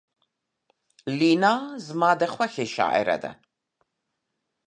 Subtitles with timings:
[1.19, 1.55] لینا
[1.87, 3.31] زما د خوښې شاعره ده